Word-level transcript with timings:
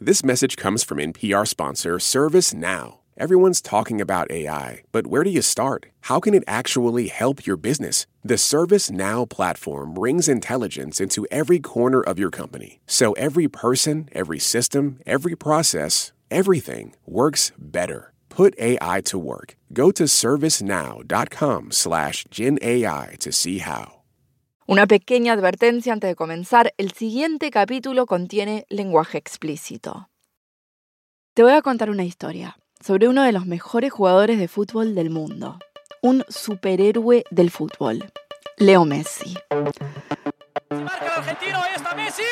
This 0.00 0.24
message 0.24 0.56
comes 0.56 0.82
from 0.82 0.98
NPR 0.98 1.46
sponsor 1.46 1.98
ServiceNow. 1.98 2.96
Everyone's 3.16 3.62
talking 3.62 4.00
about 4.00 4.28
AI, 4.28 4.82
but 4.90 5.06
where 5.06 5.22
do 5.22 5.30
you 5.30 5.40
start? 5.40 5.86
How 6.02 6.18
can 6.18 6.34
it 6.34 6.42
actually 6.48 7.06
help 7.06 7.46
your 7.46 7.56
business? 7.56 8.04
The 8.24 8.34
ServiceNow 8.34 9.30
platform 9.30 9.94
brings 9.94 10.28
intelligence 10.28 11.00
into 11.00 11.28
every 11.30 11.60
corner 11.60 12.00
of 12.00 12.18
your 12.18 12.32
company. 12.32 12.80
So 12.88 13.12
every 13.12 13.46
person, 13.46 14.08
every 14.10 14.40
system, 14.40 14.98
every 15.06 15.36
process, 15.36 16.12
everything 16.28 16.96
works 17.06 17.52
better. 17.56 18.12
Put 18.30 18.58
AI 18.58 19.00
to 19.02 19.16
work. 19.16 19.56
Go 19.72 19.92
to 19.92 20.04
servicenow.com 20.04 21.70
slash 21.70 22.24
GenAI 22.32 23.16
to 23.18 23.30
see 23.30 23.58
how. 23.58 24.00
Una 24.66 24.86
pequeña 24.86 25.34
advertencia 25.34 25.92
antes 25.92 26.08
de 26.08 26.16
comenzar, 26.16 26.72
el 26.78 26.92
siguiente 26.92 27.50
capítulo 27.50 28.06
contiene 28.06 28.64
lenguaje 28.70 29.18
explícito. 29.18 30.08
Te 31.34 31.42
voy 31.42 31.52
a 31.52 31.60
contar 31.60 31.90
una 31.90 32.04
historia 32.04 32.56
sobre 32.80 33.08
uno 33.08 33.22
de 33.24 33.32
los 33.32 33.44
mejores 33.44 33.92
jugadores 33.92 34.38
de 34.38 34.48
fútbol 34.48 34.94
del 34.94 35.10
mundo, 35.10 35.58
un 36.00 36.24
superhéroe 36.30 37.24
del 37.30 37.50
fútbol, 37.50 38.10
Leo 38.56 38.86
Messi. 38.86 39.34
Marca 40.70 41.06
el 41.06 41.12
argentino, 41.12 41.62
ahí 41.62 41.72
está 41.76 41.94
Messi. 41.94 42.22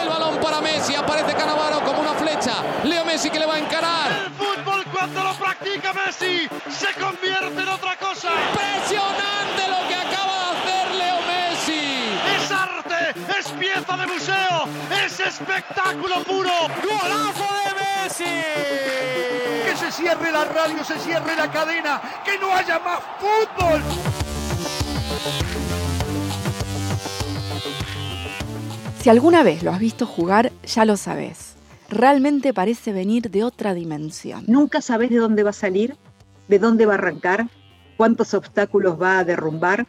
El 0.00 0.08
balón 0.08 0.40
para 0.40 0.60
Messi, 0.60 0.94
aparece 0.94 1.34
Canavaro 1.34 1.84
como 1.84 2.00
una 2.02 2.14
flecha. 2.14 2.62
Leo 2.84 3.04
Messi 3.04 3.28
que 3.28 3.40
le 3.40 3.46
va 3.46 3.56
a 3.56 3.58
encarar. 3.58 4.12
El 4.12 4.32
fútbol 4.34 4.73
cuando 5.04 5.22
lo 5.22 5.34
practica 5.34 5.92
Messi 5.92 6.48
se 6.70 6.98
convierte 6.98 7.60
en 7.60 7.68
otra 7.68 7.94
cosa. 7.98 8.30
Impresionante 8.48 9.68
lo 9.68 9.86
que 9.86 9.94
acaba 9.96 10.34
de 10.38 10.56
hacer 10.56 10.94
Leo 10.94 11.16
Messi. 11.28 12.08
Es 12.34 12.50
arte, 12.50 13.20
es 13.38 13.48
pieza 13.48 13.96
de 13.98 14.06
museo, 14.06 14.64
es 15.04 15.20
espectáculo 15.20 16.24
puro. 16.24 16.50
¡Golazo 16.82 17.48
de 17.52 17.74
Messi! 17.82 18.24
Que 19.66 19.76
se 19.76 19.92
cierre 19.92 20.32
la 20.32 20.46
radio, 20.46 20.82
se 20.82 20.98
cierre 20.98 21.36
la 21.36 21.50
cadena, 21.50 22.00
que 22.24 22.38
no 22.38 22.54
haya 22.54 22.78
más 22.78 23.00
fútbol. 23.20 23.82
Si 29.02 29.10
alguna 29.10 29.42
vez 29.42 29.62
lo 29.62 29.70
has 29.70 29.80
visto 29.80 30.06
jugar, 30.06 30.50
ya 30.62 30.86
lo 30.86 30.96
sabes. 30.96 31.53
Realmente 31.88 32.54
parece 32.54 32.92
venir 32.92 33.30
de 33.30 33.44
otra 33.44 33.74
dimensión. 33.74 34.44
Nunca 34.46 34.80
sabes 34.80 35.10
de 35.10 35.16
dónde 35.16 35.42
va 35.42 35.50
a 35.50 35.54
salir, 35.54 35.96
de 36.48 36.58
dónde 36.58 36.86
va 36.86 36.94
a 36.94 36.96
arrancar, 36.96 37.48
cuántos 37.96 38.34
obstáculos 38.34 39.00
va 39.00 39.18
a 39.18 39.24
derrumbar. 39.24 39.86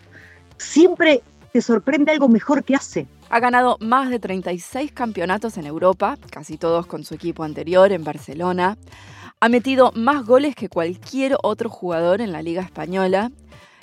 Siempre 0.58 1.24
te 1.52 1.62
sorprende 1.62 2.12
algo 2.12 2.28
mejor 2.28 2.64
que 2.64 2.76
hace. 2.76 3.08
Ha 3.30 3.40
ganado 3.40 3.78
más 3.80 4.10
de 4.10 4.20
36 4.20 4.92
campeonatos 4.92 5.58
en 5.58 5.66
Europa, 5.66 6.18
casi 6.30 6.58
todos 6.58 6.86
con 6.86 7.04
su 7.04 7.16
equipo 7.16 7.44
anterior 7.44 7.92
en 7.92 8.04
Barcelona. 8.04 8.78
Ha 9.40 9.50
metido 9.50 9.92
más 9.96 10.26
goles 10.26 10.56
que 10.56 10.70
cualquier 10.70 11.38
otro 11.44 11.70
jugador 11.70 12.22
en 12.22 12.32
la 12.32 12.42
Liga 12.42 12.62
Española 12.62 13.32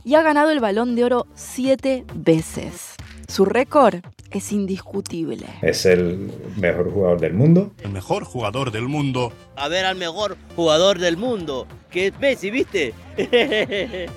y 0.04 0.14
ha 0.14 0.22
ganado 0.22 0.50
el 0.50 0.60
balón 0.60 0.94
de 0.96 1.04
oro 1.04 1.26
siete 1.34 2.04
veces. 2.14 2.94
Su 3.32 3.46
récord 3.46 4.04
es 4.30 4.52
indiscutible. 4.52 5.46
Es 5.62 5.86
el 5.86 6.30
mejor 6.58 6.92
jugador 6.92 7.18
del 7.18 7.32
mundo. 7.32 7.72
El 7.82 7.90
mejor 7.90 8.24
jugador 8.24 8.70
del 8.72 8.88
mundo. 8.88 9.32
A 9.56 9.68
ver 9.68 9.86
al 9.86 9.96
mejor 9.96 10.36
jugador 10.54 10.98
del 10.98 11.16
mundo, 11.16 11.66
que 11.90 12.08
es 12.08 12.20
Messi, 12.20 12.50
¿viste? 12.50 12.92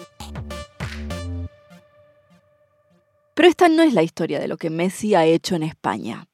Pero 3.36 3.47
esta 3.47 3.69
no 3.69 3.83
es 3.83 3.93
la 3.93 4.03
historia 4.03 4.38
de 4.38 4.49
lo 4.49 4.58
que 4.58 4.69
Messi 4.69 5.16
ha 5.16 5.23
hecho 5.23 5.55
en 5.55 5.63
España, 5.63 6.27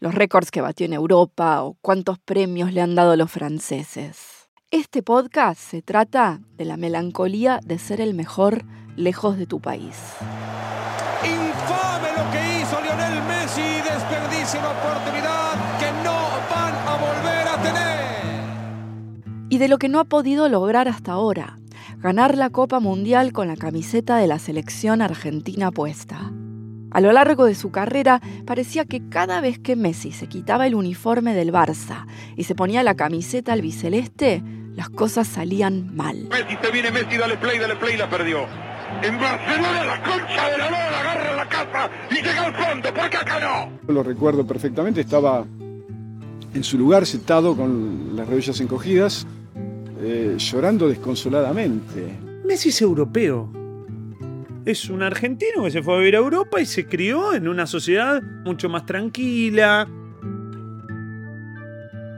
los 0.00 0.14
récords 0.14 0.50
que 0.50 0.62
batió 0.62 0.86
en 0.86 0.94
Europa 0.94 1.62
o 1.62 1.76
cuántos 1.82 2.18
premios 2.18 2.72
le 2.72 2.80
han 2.80 2.94
dado 2.94 3.16
los 3.16 3.30
franceses. 3.30 4.48
Este 4.70 5.02
podcast 5.02 5.60
se 5.60 5.82
trata 5.82 6.40
de 6.56 6.64
la 6.64 6.78
melancolía 6.78 7.60
de 7.62 7.78
ser 7.78 8.00
el 8.00 8.14
mejor 8.14 8.64
lejos 8.96 9.36
de 9.36 9.44
tu 9.46 9.60
país. 9.60 9.94
Desperdicia 14.44 14.60
una 14.60 14.78
oportunidad 14.78 15.78
que 15.78 15.90
no 16.04 16.28
van 16.50 16.74
a 16.86 16.96
volver 16.98 17.48
a 17.48 17.62
tener. 17.62 19.46
Y 19.48 19.56
de 19.56 19.68
lo 19.68 19.78
que 19.78 19.88
no 19.88 20.00
ha 20.00 20.04
podido 20.04 20.50
lograr 20.50 20.86
hasta 20.86 21.12
ahora, 21.12 21.56
ganar 21.98 22.36
la 22.36 22.50
Copa 22.50 22.78
Mundial 22.78 23.32
con 23.32 23.48
la 23.48 23.56
camiseta 23.56 24.18
de 24.18 24.26
la 24.26 24.38
selección 24.38 25.00
argentina 25.00 25.70
puesta. 25.70 26.30
A 26.90 27.00
lo 27.00 27.10
largo 27.12 27.46
de 27.46 27.54
su 27.54 27.70
carrera 27.70 28.20
parecía 28.44 28.84
que 28.84 29.08
cada 29.08 29.40
vez 29.40 29.58
que 29.58 29.76
Messi 29.76 30.12
se 30.12 30.26
quitaba 30.26 30.66
el 30.66 30.74
uniforme 30.74 31.32
del 31.34 31.50
Barça 31.50 32.04
y 32.36 32.44
se 32.44 32.54
ponía 32.54 32.82
la 32.82 32.96
camiseta 32.96 33.54
albiceleste, 33.54 34.42
las 34.74 34.90
cosas 34.90 35.26
salían 35.26 35.96
mal. 35.96 36.28
Messi, 36.28 36.56
te 36.60 36.70
viene 36.70 36.90
Messi, 36.90 37.16
dale 37.16 37.38
play, 37.38 37.58
dale 37.58 37.76
play, 37.76 37.96
la 37.96 38.10
perdió. 38.10 38.73
En 39.02 39.18
Barcelona, 39.18 39.84
la 39.84 40.02
concha 40.02 40.48
de 40.50 40.58
la 40.58 40.70
lora, 40.70 41.00
agarra 41.00 41.36
la 41.36 41.48
casa 41.48 41.90
y 42.10 42.14
llega 42.16 42.46
al 42.46 42.54
fondo, 42.54 42.94
¿por 42.94 43.10
qué 43.10 43.16
acá 43.16 43.40
no? 43.40 43.92
Lo 43.92 44.02
recuerdo 44.02 44.46
perfectamente, 44.46 45.00
estaba 45.00 45.44
en 46.54 46.64
su 46.64 46.78
lugar 46.78 47.04
sentado 47.04 47.56
con 47.56 48.16
las 48.16 48.28
rodillas 48.28 48.60
encogidas, 48.60 49.26
eh, 50.00 50.36
llorando 50.38 50.88
desconsoladamente. 50.88 52.18
Messi 52.44 52.68
es 52.68 52.80
europeo. 52.80 53.50
Es 54.64 54.88
un 54.88 55.02
argentino 55.02 55.64
que 55.64 55.70
se 55.70 55.82
fue 55.82 55.94
a 55.94 55.98
vivir 55.98 56.16
a 56.16 56.20
Europa 56.20 56.60
y 56.60 56.66
se 56.66 56.86
crió 56.86 57.34
en 57.34 57.48
una 57.48 57.66
sociedad 57.66 58.22
mucho 58.44 58.68
más 58.68 58.86
tranquila. 58.86 59.86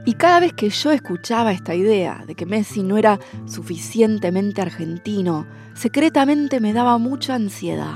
Y 0.07 0.13
cada 0.13 0.39
vez 0.39 0.53
que 0.53 0.69
yo 0.69 0.93
escuchaba 0.93 1.51
esta 1.51 1.75
idea 1.75 2.23
de 2.25 2.33
que 2.33 2.45
Messi 2.45 2.81
no 2.81 2.95
era 2.97 3.19
suficientemente 3.45 4.61
argentino, 4.61 5.45
secretamente 5.75 6.61
me 6.61 6.71
daba 6.71 6.97
mucha 6.97 7.35
ansiedad. 7.35 7.95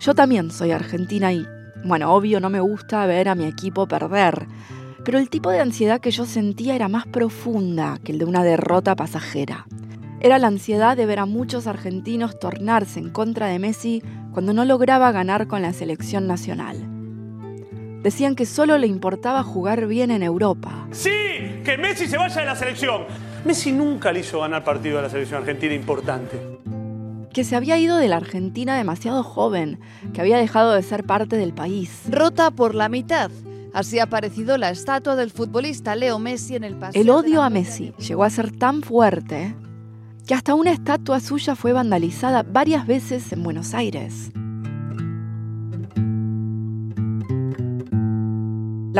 Yo 0.00 0.14
también 0.14 0.50
soy 0.50 0.72
argentina 0.72 1.32
y, 1.32 1.46
bueno, 1.82 2.12
obvio 2.12 2.40
no 2.40 2.50
me 2.50 2.60
gusta 2.60 3.06
ver 3.06 3.30
a 3.30 3.34
mi 3.34 3.46
equipo 3.46 3.88
perder, 3.88 4.48
pero 5.02 5.18
el 5.18 5.30
tipo 5.30 5.48
de 5.48 5.60
ansiedad 5.60 5.98
que 5.98 6.10
yo 6.10 6.26
sentía 6.26 6.74
era 6.74 6.90
más 6.90 7.06
profunda 7.06 7.98
que 8.04 8.12
el 8.12 8.18
de 8.18 8.26
una 8.26 8.44
derrota 8.44 8.94
pasajera. 8.94 9.66
Era 10.20 10.38
la 10.38 10.48
ansiedad 10.48 10.94
de 10.94 11.06
ver 11.06 11.20
a 11.20 11.24
muchos 11.24 11.66
argentinos 11.66 12.38
tornarse 12.38 13.00
en 13.00 13.08
contra 13.08 13.46
de 13.46 13.58
Messi 13.58 14.02
cuando 14.32 14.52
no 14.52 14.66
lograba 14.66 15.10
ganar 15.10 15.46
con 15.46 15.62
la 15.62 15.72
selección 15.72 16.26
nacional. 16.26 16.99
Decían 18.02 18.34
que 18.34 18.46
solo 18.46 18.78
le 18.78 18.86
importaba 18.86 19.42
jugar 19.42 19.86
bien 19.86 20.10
en 20.10 20.22
Europa. 20.22 20.86
¡Sí! 20.90 21.10
¡Que 21.64 21.76
Messi 21.76 22.06
se 22.06 22.16
vaya 22.16 22.40
de 22.40 22.46
la 22.46 22.56
selección! 22.56 23.02
Messi 23.44 23.72
nunca 23.72 24.10
le 24.10 24.20
hizo 24.20 24.40
ganar 24.40 24.64
partido 24.64 24.98
a 24.98 25.02
la 25.02 25.10
selección 25.10 25.40
argentina 25.40 25.74
importante. 25.74 26.40
Que 27.32 27.44
se 27.44 27.56
había 27.56 27.78
ido 27.78 27.96
de 27.96 28.08
la 28.08 28.16
Argentina 28.16 28.76
demasiado 28.76 29.22
joven, 29.22 29.80
que 30.14 30.20
había 30.20 30.38
dejado 30.38 30.72
de 30.72 30.82
ser 30.82 31.04
parte 31.04 31.36
del 31.36 31.52
país. 31.52 32.02
Rota 32.08 32.50
por 32.50 32.74
la 32.74 32.88
mitad. 32.88 33.30
Así 33.72 33.98
ha 33.98 34.04
aparecido 34.04 34.56
la 34.56 34.70
estatua 34.70 35.14
del 35.14 35.30
futbolista 35.30 35.94
Leo 35.94 36.18
Messi 36.18 36.56
en 36.56 36.64
el 36.64 36.76
paseo. 36.76 37.00
El 37.00 37.10
odio 37.10 37.42
a 37.42 37.50
Messi 37.50 37.92
llegó 37.98 38.24
a 38.24 38.30
ser 38.30 38.50
tan 38.50 38.82
fuerte 38.82 39.54
que 40.26 40.34
hasta 40.34 40.54
una 40.54 40.72
estatua 40.72 41.20
suya 41.20 41.54
fue 41.54 41.72
vandalizada 41.72 42.42
varias 42.42 42.86
veces 42.86 43.32
en 43.32 43.42
Buenos 43.42 43.74
Aires. 43.74 44.32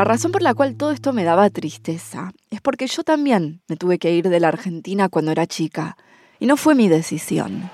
La 0.01 0.05
razón 0.05 0.31
por 0.31 0.41
la 0.41 0.55
cual 0.55 0.77
todo 0.77 0.89
esto 0.89 1.13
me 1.13 1.23
daba 1.23 1.47
tristeza 1.51 2.31
es 2.49 2.59
porque 2.59 2.87
yo 2.87 3.03
también 3.03 3.61
me 3.67 3.77
tuve 3.77 3.99
que 3.99 4.11
ir 4.11 4.29
de 4.29 4.39
la 4.39 4.47
Argentina 4.47 5.09
cuando 5.09 5.31
era 5.31 5.45
chica 5.45 5.95
y 6.39 6.47
no 6.47 6.57
fue 6.57 6.73
mi 6.73 6.89
decisión. 6.89 7.69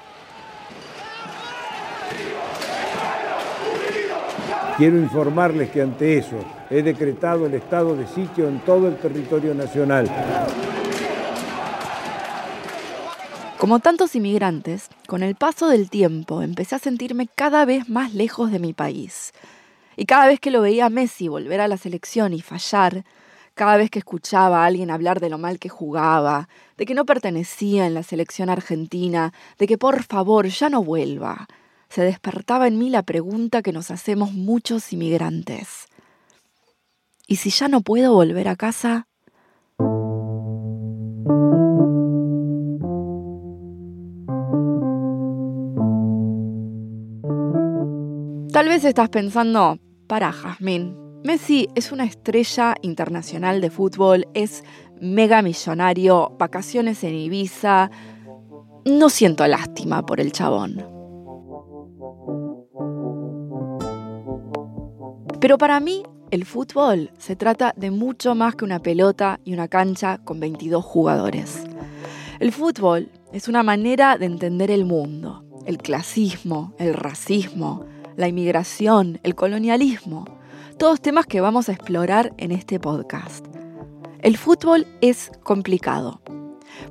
Quiero 4.75 4.97
informarles 4.97 5.69
que 5.69 5.81
ante 5.81 6.17
eso 6.17 6.35
he 6.69 6.83
decretado 6.83 7.45
el 7.45 7.53
estado 7.53 7.95
de 7.95 8.05
sitio 8.07 8.49
en 8.49 8.59
todo 8.59 8.89
el 8.89 8.97
territorio 8.97 9.55
nacional. 9.55 10.11
Como 13.57 13.79
tantos 13.79 14.17
inmigrantes, 14.17 14.89
con 15.07 15.23
el 15.23 15.35
paso 15.35 15.69
del 15.69 15.89
tiempo 15.89 16.41
empecé 16.41 16.75
a 16.75 16.79
sentirme 16.79 17.29
cada 17.33 17.63
vez 17.63 17.87
más 17.87 18.13
lejos 18.13 18.51
de 18.51 18.59
mi 18.59 18.73
país. 18.73 19.31
Y 19.97 20.05
cada 20.05 20.27
vez 20.27 20.39
que 20.39 20.51
lo 20.51 20.61
veía 20.61 20.85
a 20.85 20.89
Messi 20.89 21.27
volver 21.27 21.59
a 21.59 21.67
la 21.67 21.75
selección 21.75 22.31
y 22.31 22.41
fallar, 22.41 23.03
cada 23.55 23.77
vez 23.77 23.89
que 23.89 23.97
escuchaba 23.97 24.63
a 24.63 24.67
alguien 24.67 24.91
hablar 24.91 25.19
de 25.19 25.29
lo 25.29 25.39
mal 25.39 25.57
que 25.57 25.69
jugaba, 25.69 26.47
de 26.77 26.85
que 26.85 26.93
no 26.93 27.03
pertenecía 27.03 27.87
en 27.87 27.95
la 27.95 28.03
selección 28.03 28.49
argentina, 28.49 29.33
de 29.57 29.65
que 29.65 29.79
por 29.79 30.03
favor 30.03 30.45
ya 30.47 30.69
no 30.69 30.83
vuelva, 30.83 31.47
se 31.89 32.03
despertaba 32.03 32.67
en 32.67 32.77
mí 32.77 32.91
la 32.91 33.01
pregunta 33.01 33.63
que 33.63 33.73
nos 33.73 33.89
hacemos 33.89 34.33
muchos 34.33 34.93
inmigrantes. 34.93 35.87
¿Y 37.25 37.37
si 37.37 37.49
ya 37.49 37.67
no 37.67 37.81
puedo 37.81 38.13
volver 38.13 38.47
a 38.47 38.55
casa? 38.55 39.07
Tal 48.53 48.69
vez 48.69 48.83
estás 48.85 49.09
pensando, 49.09 49.77
Para 50.07 50.31
Jazmín, 50.31 50.95
Messi 51.25 51.67
es 51.75 51.91
una 51.91 52.05
estrella 52.05 52.75
internacional 52.81 53.59
de 53.59 53.69
fútbol, 53.69 54.25
es 54.33 54.63
mega 55.01 55.41
millonario, 55.41 56.31
vacaciones 56.39 57.03
en 57.03 57.13
Ibiza. 57.13 57.91
No 58.85 59.09
siento 59.09 59.45
lástima 59.45 60.05
por 60.05 60.21
el 60.21 60.31
chabón. 60.31 60.77
Pero 65.41 65.57
para 65.57 65.81
mí, 65.81 66.03
el 66.31 66.45
fútbol 66.45 67.11
se 67.17 67.35
trata 67.35 67.73
de 67.75 67.91
mucho 67.91 68.33
más 68.33 68.55
que 68.55 68.63
una 68.63 68.79
pelota 68.79 69.41
y 69.43 69.51
una 69.51 69.67
cancha 69.67 70.19
con 70.19 70.39
22 70.39 70.85
jugadores. 70.85 71.65
El 72.39 72.53
fútbol 72.53 73.11
es 73.33 73.49
una 73.49 73.61
manera 73.61 74.17
de 74.17 74.27
entender 74.27 74.71
el 74.71 74.85
mundo, 74.85 75.43
el 75.65 75.77
clasismo, 75.79 76.73
el 76.79 76.93
racismo, 76.93 77.85
la 78.17 78.27
inmigración, 78.27 79.19
el 79.23 79.35
colonialismo, 79.35 80.25
todos 80.77 80.99
temas 80.99 81.27
que 81.27 81.39
vamos 81.39 81.69
a 81.69 81.73
explorar 81.73 82.33
en 82.37 82.51
este 82.51 82.79
podcast. 82.79 83.45
El 84.21 84.37
fútbol 84.37 84.87
es 85.01 85.31
complicado. 85.43 86.21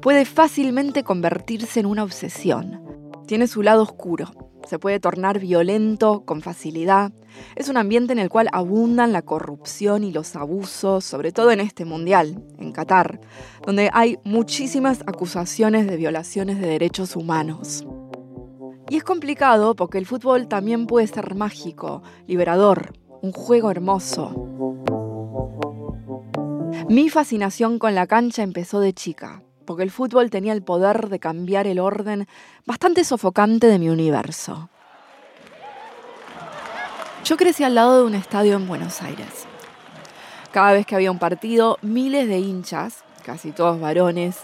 Puede 0.00 0.24
fácilmente 0.24 1.02
convertirse 1.02 1.80
en 1.80 1.86
una 1.86 2.04
obsesión. 2.04 2.80
Tiene 3.26 3.48
su 3.48 3.62
lado 3.62 3.82
oscuro. 3.82 4.30
Se 4.68 4.78
puede 4.78 5.00
tornar 5.00 5.40
violento 5.40 6.24
con 6.24 6.42
facilidad. 6.42 7.12
Es 7.56 7.68
un 7.68 7.76
ambiente 7.76 8.12
en 8.12 8.20
el 8.20 8.28
cual 8.28 8.48
abundan 8.52 9.12
la 9.12 9.22
corrupción 9.22 10.04
y 10.04 10.12
los 10.12 10.36
abusos, 10.36 11.04
sobre 11.04 11.32
todo 11.32 11.50
en 11.50 11.60
este 11.60 11.84
mundial, 11.84 12.42
en 12.58 12.72
Qatar, 12.72 13.20
donde 13.64 13.90
hay 13.92 14.18
muchísimas 14.24 15.02
acusaciones 15.06 15.88
de 15.88 15.96
violaciones 15.96 16.60
de 16.60 16.68
derechos 16.68 17.16
humanos. 17.16 17.84
Y 18.88 18.96
es 18.96 19.04
complicado 19.04 19.74
porque 19.74 19.98
el 19.98 20.06
fútbol 20.06 20.46
también 20.46 20.86
puede 20.86 21.06
ser 21.08 21.34
mágico, 21.34 22.02
liberador, 22.26 22.92
un 23.20 23.32
juego 23.32 23.70
hermoso. 23.70 24.30
Mi 26.88 27.08
fascinación 27.10 27.80
con 27.80 27.96
la 27.96 28.06
cancha 28.06 28.44
empezó 28.44 28.78
de 28.78 28.92
chica, 28.92 29.42
porque 29.64 29.82
el 29.82 29.90
fútbol 29.90 30.30
tenía 30.30 30.52
el 30.52 30.62
poder 30.62 31.08
de 31.08 31.18
cambiar 31.18 31.66
el 31.66 31.80
orden 31.80 32.28
bastante 32.64 33.02
sofocante 33.02 33.66
de 33.66 33.80
mi 33.80 33.88
universo. 33.88 34.70
Yo 37.24 37.36
crecí 37.36 37.64
al 37.64 37.74
lado 37.74 37.98
de 37.98 38.04
un 38.04 38.14
estadio 38.14 38.54
en 38.54 38.68
Buenos 38.68 39.02
Aires. 39.02 39.46
Cada 40.52 40.72
vez 40.72 40.86
que 40.86 40.94
había 40.94 41.10
un 41.10 41.18
partido, 41.18 41.76
miles 41.82 42.28
de 42.28 42.38
hinchas, 42.38 43.02
casi 43.24 43.50
todos 43.50 43.80
varones, 43.80 44.38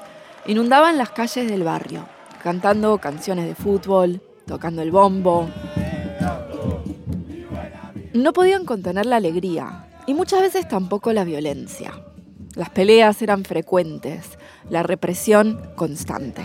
inundaban 0.46 0.98
las 0.98 1.10
calles 1.10 1.48
del 1.48 1.62
barrio, 1.62 2.08
cantando 2.42 2.98
canciones 2.98 3.46
de 3.46 3.54
fútbol, 3.54 4.20
tocando 4.46 4.82
el 4.82 4.90
bombo. 4.90 5.48
No 8.12 8.32
podían 8.32 8.64
contener 8.64 9.06
la 9.06 9.16
alegría 9.16 9.86
y 10.06 10.14
muchas 10.14 10.40
veces 10.40 10.68
tampoco 10.68 11.12
la 11.12 11.24
violencia. 11.24 11.92
Las 12.54 12.70
peleas 12.70 13.22
eran 13.22 13.44
frecuentes, 13.44 14.38
la 14.68 14.82
represión 14.82 15.70
constante. 15.74 16.42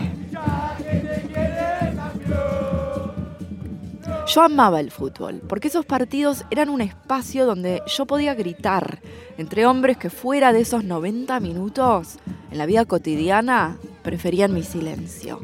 Yo 4.26 4.42
amaba 4.42 4.80
el 4.80 4.90
fútbol, 4.90 5.40
porque 5.48 5.68
esos 5.68 5.86
partidos 5.86 6.44
eran 6.50 6.68
un 6.68 6.82
espacio 6.82 7.46
donde 7.46 7.82
yo 7.86 8.06
podía 8.06 8.34
gritar 8.34 9.00
entre 9.38 9.64
hombres 9.66 9.96
que 9.96 10.10
fuera 10.10 10.52
de 10.52 10.60
esos 10.60 10.84
90 10.84 11.40
minutos, 11.40 12.18
en 12.50 12.58
la 12.58 12.66
vida 12.66 12.84
cotidiana, 12.84 13.78
preferían 14.02 14.52
mi 14.52 14.62
silencio. 14.62 15.40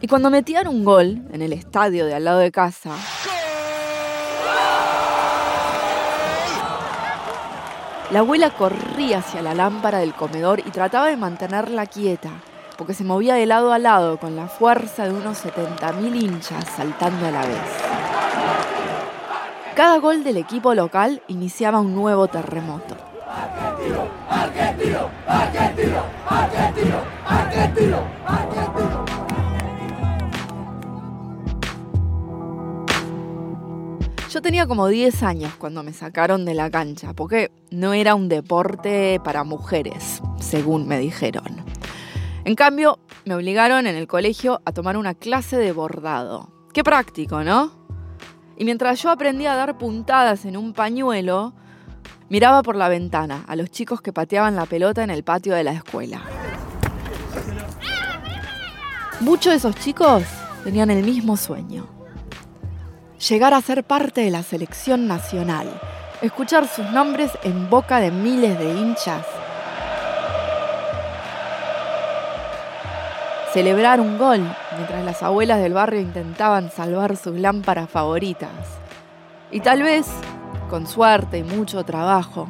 Y 0.00 0.08
cuando 0.08 0.30
metían 0.30 0.68
un 0.68 0.84
gol 0.84 1.22
en 1.32 1.40
el 1.40 1.52
estadio 1.54 2.04
de 2.04 2.14
al 2.14 2.24
lado 2.24 2.38
de 2.38 2.52
casa, 2.52 2.94
la 8.10 8.18
abuela 8.18 8.50
corría 8.50 9.18
hacia 9.18 9.40
la 9.40 9.54
lámpara 9.54 9.98
del 9.98 10.12
comedor 10.12 10.60
y 10.60 10.70
trataba 10.70 11.06
de 11.06 11.16
mantenerla 11.16 11.86
quieta, 11.86 12.30
porque 12.76 12.92
se 12.92 13.04
movía 13.04 13.36
de 13.36 13.46
lado 13.46 13.72
a 13.72 13.78
lado 13.78 14.18
con 14.18 14.36
la 14.36 14.48
fuerza 14.48 15.04
de 15.04 15.14
unos 15.14 15.42
70.000 15.42 16.14
hinchas 16.14 16.64
saltando 16.76 17.26
a 17.26 17.30
la 17.30 17.46
vez. 17.46 17.56
Cada 19.74 19.98
gol 19.98 20.24
del 20.24 20.36
equipo 20.36 20.74
local 20.74 21.22
iniciaba 21.28 21.80
un 21.80 21.94
nuevo 21.94 22.28
terremoto. 22.28 22.96
Argentino, 23.28 24.08
argentino, 24.28 25.10
argentino, 27.28 29.05
Yo 34.36 34.42
tenía 34.42 34.66
como 34.66 34.88
10 34.88 35.22
años 35.22 35.54
cuando 35.56 35.82
me 35.82 35.94
sacaron 35.94 36.44
de 36.44 36.52
la 36.52 36.70
cancha, 36.70 37.14
porque 37.14 37.50
no 37.70 37.94
era 37.94 38.14
un 38.14 38.28
deporte 38.28 39.18
para 39.24 39.44
mujeres, 39.44 40.20
según 40.38 40.86
me 40.86 40.98
dijeron. 40.98 41.64
En 42.44 42.54
cambio, 42.54 42.98
me 43.24 43.34
obligaron 43.34 43.86
en 43.86 43.96
el 43.96 44.06
colegio 44.06 44.60
a 44.66 44.72
tomar 44.72 44.98
una 44.98 45.14
clase 45.14 45.56
de 45.56 45.72
bordado. 45.72 46.50
Qué 46.74 46.84
práctico, 46.84 47.44
¿no? 47.44 47.72
Y 48.58 48.66
mientras 48.66 49.02
yo 49.02 49.08
aprendía 49.08 49.54
a 49.54 49.56
dar 49.56 49.78
puntadas 49.78 50.44
en 50.44 50.58
un 50.58 50.74
pañuelo, 50.74 51.54
miraba 52.28 52.62
por 52.62 52.76
la 52.76 52.90
ventana 52.90 53.42
a 53.48 53.56
los 53.56 53.70
chicos 53.70 54.02
que 54.02 54.12
pateaban 54.12 54.54
la 54.54 54.66
pelota 54.66 55.02
en 55.02 55.08
el 55.08 55.24
patio 55.24 55.54
de 55.54 55.64
la 55.64 55.72
escuela. 55.72 56.20
Muchos 59.20 59.52
de 59.52 59.56
esos 59.56 59.76
chicos 59.76 60.24
tenían 60.62 60.90
el 60.90 61.02
mismo 61.02 61.38
sueño 61.38 61.95
llegar 63.18 63.54
a 63.54 63.60
ser 63.60 63.84
parte 63.84 64.20
de 64.20 64.30
la 64.30 64.42
selección 64.42 65.06
nacional, 65.06 65.68
escuchar 66.22 66.68
sus 66.68 66.90
nombres 66.90 67.30
en 67.42 67.70
boca 67.70 67.98
de 68.00 68.10
miles 68.10 68.58
de 68.58 68.74
hinchas, 68.74 69.24
celebrar 73.52 74.00
un 74.00 74.18
gol 74.18 74.40
mientras 74.76 75.04
las 75.04 75.22
abuelas 75.22 75.60
del 75.60 75.72
barrio 75.72 76.00
intentaban 76.00 76.70
salvar 76.70 77.16
sus 77.16 77.38
lámparas 77.38 77.88
favoritas 77.88 78.50
y 79.50 79.60
tal 79.60 79.82
vez, 79.82 80.06
con 80.68 80.86
suerte 80.86 81.38
y 81.38 81.42
mucho 81.44 81.84
trabajo, 81.84 82.48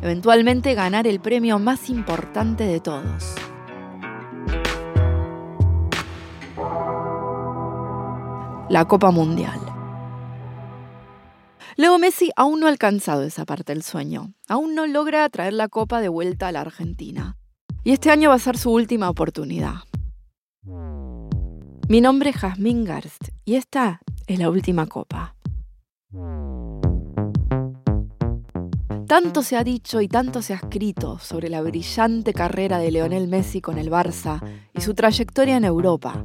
eventualmente 0.00 0.74
ganar 0.74 1.06
el 1.06 1.20
premio 1.20 1.58
más 1.58 1.90
importante 1.90 2.64
de 2.64 2.80
todos. 2.80 3.34
La 8.68 8.86
Copa 8.86 9.10
Mundial. 9.10 9.71
Leo 11.82 11.98
Messi 11.98 12.30
aún 12.36 12.60
no 12.60 12.66
ha 12.66 12.70
alcanzado 12.70 13.24
esa 13.24 13.44
parte 13.44 13.72
del 13.72 13.82
sueño. 13.82 14.34
Aún 14.46 14.76
no 14.76 14.86
logra 14.86 15.28
traer 15.30 15.52
la 15.52 15.66
copa 15.66 16.00
de 16.00 16.08
vuelta 16.08 16.46
a 16.46 16.52
la 16.52 16.60
Argentina. 16.60 17.36
Y 17.82 17.90
este 17.90 18.08
año 18.08 18.28
va 18.28 18.36
a 18.36 18.38
ser 18.38 18.56
su 18.56 18.70
última 18.70 19.10
oportunidad. 19.10 19.78
Mi 21.88 22.00
nombre 22.00 22.30
es 22.30 22.36
Jasmine 22.36 22.84
Garst 22.84 23.30
y 23.44 23.56
esta 23.56 24.00
es 24.28 24.38
la 24.38 24.48
última 24.48 24.86
copa. 24.86 25.34
Tanto 29.08 29.42
se 29.42 29.56
ha 29.56 29.64
dicho 29.64 30.00
y 30.00 30.06
tanto 30.06 30.40
se 30.40 30.52
ha 30.52 30.58
escrito 30.58 31.18
sobre 31.18 31.48
la 31.48 31.62
brillante 31.62 32.32
carrera 32.32 32.78
de 32.78 32.92
Leonel 32.92 33.26
Messi 33.26 33.60
con 33.60 33.76
el 33.78 33.90
Barça 33.90 34.40
y 34.72 34.82
su 34.82 34.94
trayectoria 34.94 35.56
en 35.56 35.64
Europa. 35.64 36.24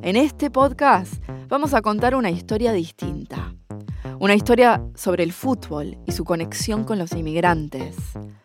En 0.00 0.16
este 0.16 0.50
podcast 0.50 1.22
vamos 1.46 1.74
a 1.74 1.82
contar 1.82 2.14
una 2.14 2.30
historia 2.30 2.72
distinta 2.72 3.52
una 4.20 4.34
historia 4.34 4.82
sobre 4.94 5.22
el 5.22 5.32
fútbol 5.32 5.98
y 6.06 6.12
su 6.12 6.24
conexión 6.24 6.84
con 6.84 6.98
los 6.98 7.12
inmigrantes. 7.12 7.96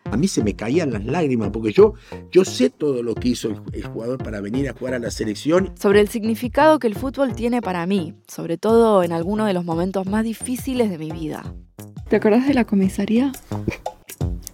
A 0.04 0.16
mí 0.16 0.28
se 0.28 0.44
me 0.44 0.54
caían 0.54 0.92
las 0.92 1.04
lágrimas 1.04 1.50
porque 1.50 1.72
yo, 1.72 1.94
yo 2.30 2.44
sé 2.44 2.68
todo 2.70 3.02
lo 3.02 3.14
que 3.14 3.28
hizo 3.28 3.48
el, 3.72 3.84
jugador 3.84 4.22
para 4.22 4.40
venir 4.40 4.68
a 4.68 4.74
jugar 4.74 4.94
a 4.94 4.98
la 4.98 5.10
selección. 5.10 5.72
Sobre 5.78 6.00
el 6.00 6.08
significado 6.08 6.78
que 6.78 6.86
el 6.86 6.94
fútbol 6.94 7.34
tiene 7.34 7.62
para 7.62 7.86
mí, 7.86 8.14
sobre 8.28 8.58
todo 8.58 9.02
en 9.02 9.12
algunos 9.12 9.46
de 9.46 9.54
los 9.54 9.64
momentos 9.64 10.06
más 10.06 10.24
difíciles 10.24 10.90
de 10.90 10.98
mi 10.98 11.10
vida. 11.10 11.54
¿Te 12.08 12.16
acordás 12.16 12.46
de 12.46 12.54
la 12.54 12.64
comisaría? 12.64 13.32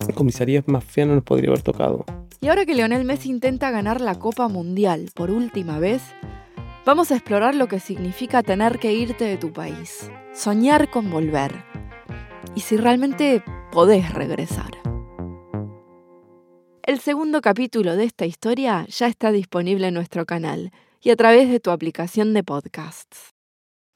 La 0.07 0.15
comisaría 0.15 0.63
más 0.67 0.85
fea 0.85 1.07
no 1.07 1.17
nos 1.17 1.25
podría 1.25 1.51
haber 1.51 1.63
tocado. 1.63 2.05
Y 2.41 2.47
ahora 2.47 2.65
que 2.65 2.77
Leonel 2.77 3.05
Messi 3.05 3.31
intenta 3.31 3.73
ganar 3.73 4.01
la 4.01 4.15
Copa 4.15 4.47
Mundial 4.47 5.11
por 5.15 5.33
última 5.33 5.81
vez, 5.81 6.03
Vamos 6.85 7.11
a 7.11 7.17
explorar 7.17 7.55
lo 7.55 7.69
que 7.69 7.81
significa 7.81 8.43
tener 8.43 8.79
que 8.79 8.93
irte 8.93 9.25
de 9.25 9.37
tu 9.37 9.53
país, 9.53 10.11
soñar 10.33 10.91
con 10.91 11.11
volver 11.11 11.65
y 12.55 12.61
si 12.61 12.77
realmente 12.77 13.43
podés 13.71 14.13
regresar. 14.13 14.71
El 16.83 17.01
segundo 17.01 17.43
capítulo 17.43 17.97
de 17.97 18.05
esta 18.05 18.25
historia 18.25 18.87
ya 18.89 19.09
está 19.09 19.31
disponible 19.31 19.89
en 19.89 19.95
nuestro 19.95 20.25
canal 20.25 20.73
y 21.03 21.11
a 21.11 21.17
través 21.17 21.51
de 21.51 21.61
tu 21.61 21.71
aplicación 21.71 22.33
de 22.33 22.43
podcasts. 22.43 23.35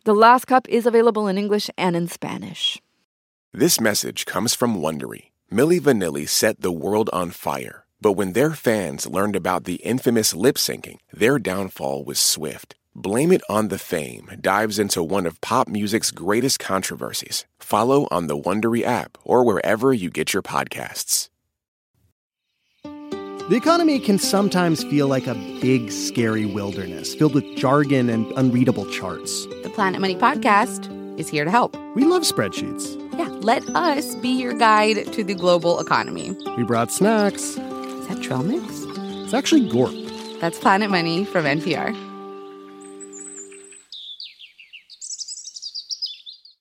The 0.04 0.14
Last 0.14 0.46
Cup 0.46 0.66
is 0.68 0.86
available 0.86 1.30
in 1.30 1.38
English 1.38 1.70
and 1.76 1.96
in 1.96 2.08
Spanish. 2.08 2.82
This 3.52 3.80
message 3.80 4.26
comes 4.26 4.54
from 4.54 4.76
Wondery. 4.80 5.30
Milli 5.50 5.80
Vanilli 5.80 6.26
set 6.26 6.60
the 6.60 6.72
world 6.72 7.08
on 7.12 7.30
fire, 7.30 7.81
but 8.02 8.12
when 8.12 8.32
their 8.32 8.50
fans 8.50 9.06
learned 9.06 9.36
about 9.36 9.62
the 9.62 9.76
infamous 9.76 10.34
lip 10.34 10.56
syncing, 10.56 10.98
their 11.12 11.38
downfall 11.38 12.04
was 12.04 12.18
swift. 12.18 12.74
Blame 12.96 13.30
It 13.32 13.42
on 13.48 13.68
the 13.68 13.78
Fame 13.78 14.28
dives 14.40 14.78
into 14.78 15.02
one 15.04 15.24
of 15.24 15.40
pop 15.40 15.68
music's 15.68 16.10
greatest 16.10 16.58
controversies. 16.58 17.46
Follow 17.60 18.08
on 18.10 18.26
the 18.26 18.36
Wondery 18.36 18.82
app 18.84 19.16
or 19.24 19.44
wherever 19.44 19.92
you 19.94 20.10
get 20.10 20.34
your 20.34 20.42
podcasts. 20.42 21.28
The 22.82 23.56
economy 23.56 23.98
can 24.00 24.18
sometimes 24.18 24.82
feel 24.84 25.06
like 25.06 25.26
a 25.26 25.34
big, 25.60 25.92
scary 25.92 26.46
wilderness 26.46 27.14
filled 27.14 27.34
with 27.34 27.56
jargon 27.56 28.10
and 28.10 28.26
unreadable 28.36 28.86
charts. 28.86 29.46
The 29.62 29.70
Planet 29.70 30.00
Money 30.00 30.16
Podcast 30.16 30.90
is 31.18 31.28
here 31.28 31.44
to 31.44 31.50
help. 31.50 31.76
We 31.94 32.04
love 32.04 32.22
spreadsheets. 32.22 32.98
Yeah, 33.18 33.28
let 33.42 33.68
us 33.76 34.14
be 34.16 34.28
your 34.28 34.54
guide 34.54 35.12
to 35.12 35.22
the 35.22 35.34
global 35.34 35.78
economy. 35.80 36.36
We 36.56 36.64
brought 36.64 36.90
snacks. 36.90 37.58
That 38.12 38.22
trail 38.22 38.42
mix? 38.42 38.62
It's 39.24 39.32
actually 39.32 39.70
Gorp. 39.70 39.94
That's 40.38 40.58
Planet 40.58 40.90
Money 40.90 41.24
from 41.24 41.46
NPR. 41.46 41.96